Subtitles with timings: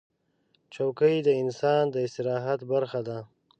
[0.73, 3.17] چوکۍ د انسان د استراحت برخه ده.